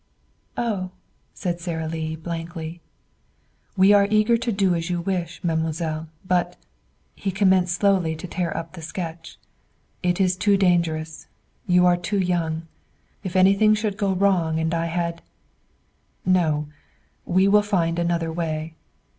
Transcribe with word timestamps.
"Oh!" 0.57 0.89
said 1.35 1.59
Sara 1.59 1.87
Lee 1.87 2.15
blankly. 2.15 2.81
"We 3.77 3.93
are 3.93 4.07
eager 4.09 4.35
to 4.35 4.51
do 4.51 4.73
as 4.73 4.89
you 4.89 4.99
wish, 4.99 5.39
mademoiselle. 5.43 6.07
But" 6.27 6.57
he 7.13 7.29
commenced 7.29 7.75
slowly 7.75 8.15
to 8.15 8.25
tear 8.25 8.57
up 8.57 8.73
the 8.73 8.81
sketch 8.81 9.37
"it 10.01 10.19
is 10.19 10.35
too 10.35 10.57
dangerous. 10.57 11.27
You 11.67 11.85
are 11.85 11.97
too 11.97 12.19
young. 12.19 12.63
If 13.23 13.35
anything 13.35 13.75
should 13.75 13.95
go 13.95 14.11
wrong 14.13 14.59
and 14.59 14.73
I 14.73 14.87
had 14.87 15.21
No. 16.25 16.65
We 17.27 17.47
will 17.47 17.61
find 17.61 17.99
another 17.99 18.33
way." 18.33 18.73